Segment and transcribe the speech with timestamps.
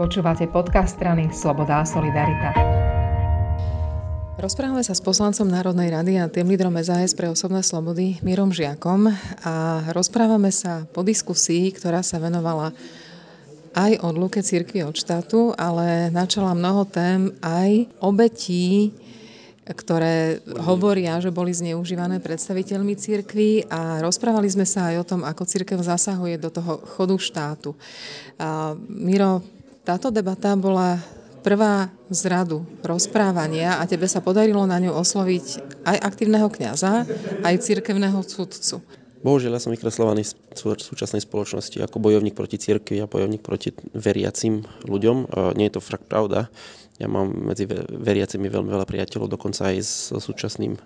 [0.00, 2.56] Počúvate podcast strany Sloboda a Solidarita.
[4.40, 9.12] Rozprávame sa s poslancom Národnej rady a tým lídrom SAS pre osobné slobody Mírom Žiakom
[9.44, 12.72] a rozprávame sa po diskusii, ktorá sa venovala
[13.76, 18.96] aj odluke cirkvi od štátu, ale načala mnoho tém aj obetí
[19.70, 25.46] ktoré hovoria, že boli zneužívané predstaviteľmi cirkvi a rozprávali sme sa aj o tom, ako
[25.46, 27.70] cirkev zasahuje do toho chodu štátu.
[28.40, 29.46] A Miro,
[29.90, 31.02] táto debata bola
[31.42, 35.46] prvá z radu rozprávania a tebe sa podarilo na ňu osloviť
[35.82, 37.10] aj aktívneho kňaza,
[37.42, 38.78] aj cirkevného sudcu.
[39.26, 44.62] Bohužiaľ, ja som vykreslovaný v súčasnej spoločnosti ako bojovník proti cirkvi a bojovník proti veriacim
[44.86, 45.26] ľuďom.
[45.58, 46.46] Nie je to fakt pravda.
[47.02, 50.78] Ja mám medzi veriacimi veľmi veľa priateľov, dokonca aj s súčasným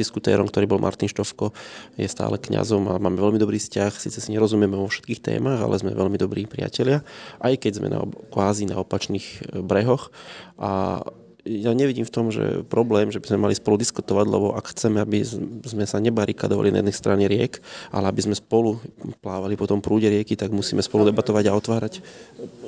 [0.00, 1.52] diskutérom, ktorý bol Martin Štovko,
[2.00, 3.92] je stále kňazom a máme veľmi dobrý vzťah.
[4.00, 7.04] Sice si nerozumieme vo všetkých témach, ale sme veľmi dobrí priatelia,
[7.44, 8.00] aj keď sme na,
[8.32, 10.08] kvázi na opačných e, brehoch.
[10.56, 11.04] A
[11.44, 15.00] ja nevidím v tom, že problém, že by sme mali spolu diskutovať, lebo ak chceme,
[15.00, 15.24] aby
[15.64, 18.76] sme sa nebarikadovali na jednej strane riek, ale aby sme spolu
[19.24, 21.94] plávali po tom prúde rieky, tak musíme spolu debatovať a otvárať,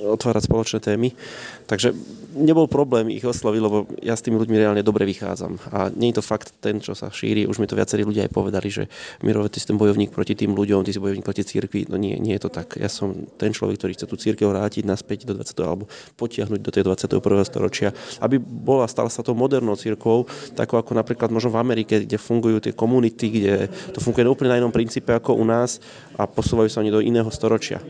[0.03, 1.14] otvárať spoločné témy.
[1.70, 1.95] Takže
[2.34, 5.61] nebol problém ich osloviť, lebo ja s tými ľuďmi reálne dobre vychádzam.
[5.72, 7.44] A nie je to fakt ten, čo sa šíri.
[7.44, 8.89] Už mi to viacerí ľudia aj povedali, že
[9.22, 11.89] Miro, ty si ten bojovník proti tým ľuďom, ty si bojovník proti cirkvi.
[11.92, 12.77] No nie, nie je to tak.
[12.81, 15.53] Ja som ten človek, ktorý chce tú církev vrátiť naspäť do 20.
[15.62, 15.84] alebo
[16.16, 17.20] potiahnuť do tej 21.
[17.44, 17.89] storočia,
[18.25, 20.25] aby bola, stala sa to modernou církvou,
[20.56, 23.55] tako ako napríklad možno v Amerike, kde fungujú tie komunity, kde
[23.92, 25.78] to funguje úplne na inom princípe ako u nás
[26.16, 27.83] a posúvajú sa oni do iného storočia.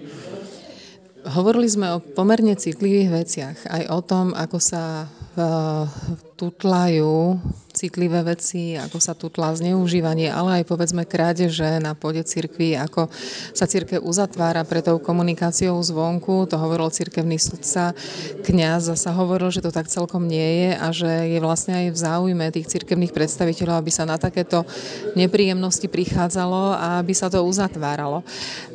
[1.23, 5.87] Hovorili sme o pomerne citlivých veciach, aj o tom, ako sa uh,
[6.35, 7.39] tutlajú
[7.71, 13.07] citlivé veci, ako sa tutlá zneužívanie, ale aj povedzme krádeže na pôde cirkvi, ako
[13.55, 17.95] sa cirkev uzatvára pre tou komunikáciou zvonku, to hovoril cirkevný sudca,
[18.43, 22.01] kňaz zasa hovoril, že to tak celkom nie je a že je vlastne aj v
[22.03, 24.67] záujme tých cirkevných predstaviteľov, aby sa na takéto
[25.15, 28.27] nepríjemnosti prichádzalo a aby sa to uzatváralo.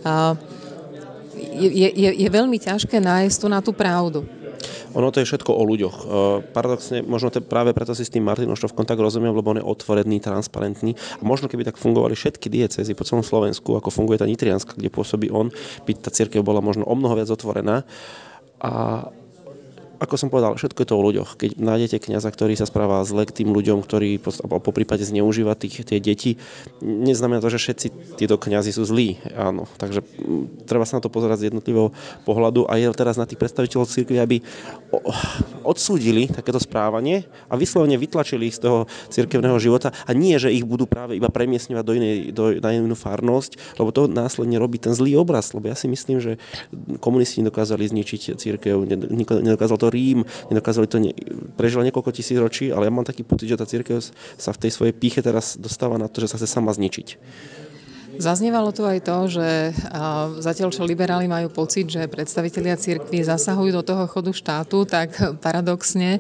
[0.07, 0.56] Uh,
[1.57, 4.23] je, je, je veľmi ťažké nájsť tu na tú pravdu.
[4.97, 5.97] Ono to je všetko o ľuďoch.
[5.97, 6.06] E,
[6.50, 9.66] paradoxne, možno to práve preto si s tým Martinom Štovkom tak rozumiem, lebo on je
[9.66, 10.97] otvorený, transparentný.
[11.19, 14.90] A možno keby tak fungovali všetky diecezy po celom Slovensku, ako funguje tá Nitrianska, kde
[14.90, 15.53] pôsobí on,
[15.85, 17.85] by tá církev bola možno o mnoho viac otvorená.
[18.57, 19.06] A
[19.97, 21.30] ako som povedal, všetko je to o ľuďoch.
[21.38, 25.81] Keď nájdete kniaza, ktorý sa správa zle k tým ľuďom, ktorí po, prípade zneužíva tých,
[25.81, 26.38] tie deti,
[26.81, 27.88] neznamená to, že všetci
[28.22, 29.18] títo kňazi sú zlí.
[29.34, 29.66] Áno.
[29.81, 30.06] Takže
[30.69, 31.90] treba sa na to pozerať z jednotlivého
[32.30, 34.38] pohľadu a je teraz na tých predstaviteľov cirkvi, aby
[35.66, 40.64] odsúdili takéto správanie a vyslovene vytlačili ich z toho cirkevného života a nie, že ich
[40.64, 44.94] budú práve iba premiesňovať do inej, do, na inú farnosť, lebo to následne robí ten
[44.94, 45.52] zlý obraz.
[45.58, 46.38] Lebo ja si myslím, že
[47.02, 48.75] komunisti nedokázali zničiť církev,
[49.44, 51.15] nedokázal to to Rím, nedokázali to, ne,
[51.55, 54.03] prežilo niekoľko tisíc ročí, ale ja mám taký pocit, že tá církev
[54.35, 57.15] sa v tej svojej píche teraz dostáva na to, že sa chce sama zničiť.
[58.17, 59.77] Zaznievalo tu aj to, že
[60.41, 66.17] zatiaľ čo liberáli majú pocit, že predstavitelia cirkvi zasahujú do toho chodu štátu, tak paradoxne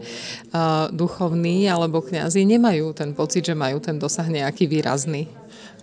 [0.93, 5.25] duchovní alebo kňazi nemajú ten pocit, že majú ten dosah nejaký výrazný.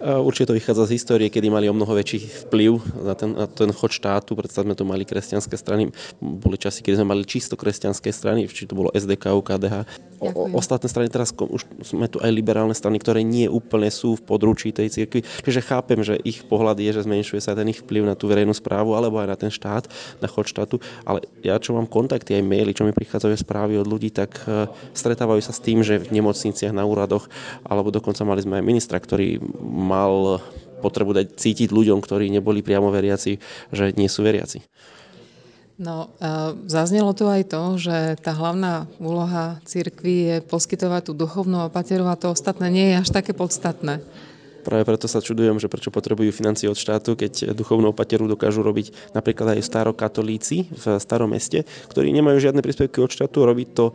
[0.02, 3.70] Určite to vychádza z histórie, kedy mali o mnoho väčší vplyv na ten, na ten
[3.70, 4.34] chod štátu.
[4.34, 5.94] Predstavme, tu mali kresťanské strany.
[6.18, 9.86] Boli časy, kedy sme mali čisto kresťanské strany, či to bolo SDK, KDH.
[10.18, 14.26] O, ostatné strany, teraz už sme tu aj liberálne strany, ktoré nie úplne sú v
[14.26, 15.22] područí tej cirkvi.
[15.22, 18.56] Čiže chápem, že ich pohľad je, že zmenšuje sa ten ich vplyv na tú verejnú
[18.56, 19.86] správu alebo aj na ten štát,
[20.18, 20.82] na chod štátu.
[21.06, 24.66] Ale ja, čo mám kontakty, aj maily, čo mi prichádzajú správy od ľudí, tak uh,
[24.90, 27.30] stretávajú sa s tým, že v nemocniciach, na úradoch,
[27.62, 29.38] alebo dokonca mali sme aj ministra, ktorý
[29.94, 30.42] mal
[30.82, 33.38] potrebu dať cítiť ľuďom, ktorí neboli priamo veriaci,
[33.70, 34.60] že nie sú veriaci.
[35.74, 36.14] No,
[36.70, 42.14] zaznelo tu aj to, že tá hlavná úloha cirkvi je poskytovať tú duchovnú opateru a
[42.14, 43.98] to ostatné nie je až také podstatné.
[44.62, 49.12] Práve preto sa čudujem, že prečo potrebujú financie od štátu, keď duchovnú opateru dokážu robiť
[49.12, 53.92] napríklad aj starokatolíci v starom meste, ktorí nemajú žiadne príspevky od štátu, robiť to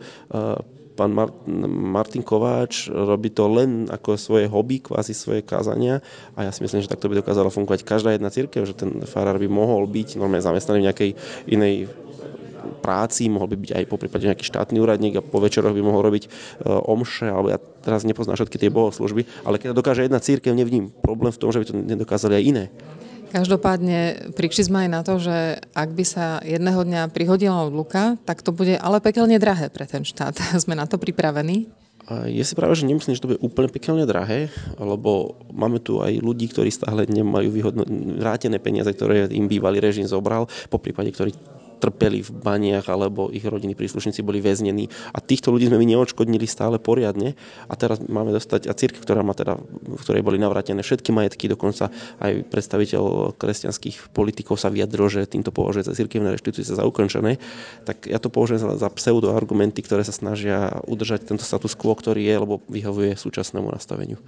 [1.00, 1.16] pán
[1.64, 6.04] Martin Kováč robí to len ako svoje hobby, kvázi svoje kázania
[6.36, 9.40] a ja si myslím, že takto by dokázala fungovať každá jedna církev, že ten farár
[9.40, 11.10] by mohol byť normálne zamestnaný v nejakej
[11.48, 11.88] inej
[12.84, 16.04] práci, mohol by byť aj po prípade nejaký štátny úradník a po večeroch by mohol
[16.04, 20.52] robiť uh, omše, alebo ja teraz nepoznám všetky tie bohoslužby, ale keď dokáže jedna církev,
[20.52, 22.64] nevním problém v tom, že by to nedokázali aj iné.
[23.30, 28.50] Každopádne prišli aj na to, že ak by sa jedného dňa prihodila odluka, tak to
[28.50, 30.34] bude ale pekelne drahé pre ten štát.
[30.62, 31.70] Sme na to pripravení?
[32.26, 34.50] Je si práve, že nemyslím, že to bude úplne pekelne drahé,
[34.82, 37.86] lebo máme tu aj ľudí, ktorí stále nemajú vyhodno,
[38.18, 41.30] vrátené peniaze, ktoré im bývalý režim zobral, po prípade, ktorí
[41.80, 44.92] trpeli v baniach alebo ich rodiny príslušníci boli väznení.
[45.16, 47.32] A týchto ľudí sme my neočkodnili stále poriadne
[47.66, 51.48] a teraz máme dostať, a církev, ktorá má teda, v ktorej boli navrátené všetky majetky,
[51.48, 51.88] dokonca
[52.20, 57.40] aj predstaviteľ kresťanských politikov sa vyjadril, že týmto považuje za církevné reštitúcie za ukončené,
[57.88, 62.20] tak ja to považujem za, za pseudoargumenty, ktoré sa snažia udržať tento status quo, ktorý
[62.20, 64.20] je, lebo vyhovuje súčasnému nastaveniu.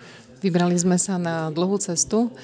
[0.42, 2.34] Vybrali sme sa na dlhú cestu,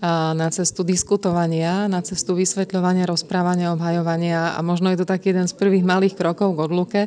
[0.00, 5.56] na cestu diskutovania, na cestu vysvetľovania, rozprávania, obhajovania a možno je to taký jeden z
[5.56, 7.00] prvých malých krokov k odluke.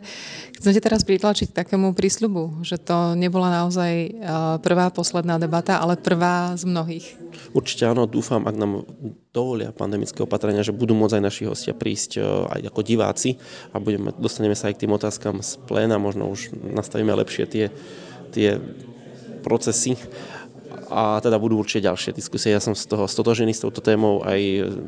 [0.57, 4.18] Chcete teraz pritlačiť k takému prísľubu, že to nebola naozaj
[4.65, 7.06] prvá, posledná debata, ale prvá z mnohých?
[7.53, 8.83] Určite áno, dúfam, ak nám
[9.30, 13.38] dovolia pandemické opatrenia, že budú môcť aj naši hostia prísť aj ako diváci
[13.71, 17.65] a budeme, dostaneme sa aj k tým otázkam z pléna, možno už nastavíme lepšie tie,
[18.31, 18.57] tie
[19.44, 20.00] procesy
[20.89, 22.54] a teda budú určite ďalšie diskusie.
[22.54, 24.39] Ja som z toho stotožený s touto témou aj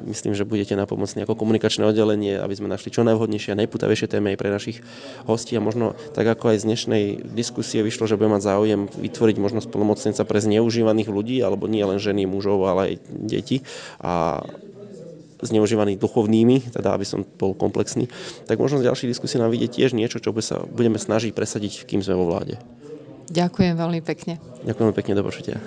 [0.08, 4.34] myslím, že budete napomocní ako komunikačné oddelenie, aby sme našli čo najvhodnejšie a najputavejšie témy
[4.34, 4.78] aj pre našich
[5.26, 7.04] hostí a možno tak ako aj z dnešnej
[7.34, 12.00] diskusie vyšlo, že bude mať záujem vytvoriť možnosť plnomocnenca pre zneužívaných ľudí, alebo nie len
[12.00, 13.64] ženy, mužov, ale aj deti
[14.02, 14.44] a
[15.42, 18.10] zneužívaných duchovnými, teda aby som bol komplexný,
[18.50, 22.02] tak možno z ďalších diskusí nám vidieť tiež niečo, čo sa budeme snažiť presadiť, kým
[22.02, 22.58] sme vo vláde.
[23.28, 24.40] Ďakujem veľmi pekne.
[24.64, 25.60] Ďakujem pekne, do počutia.